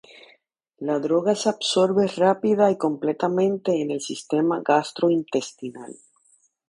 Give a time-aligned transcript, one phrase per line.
[0.89, 5.95] La droga se absorbe rápida y completamente en el sistema gastrointestinal.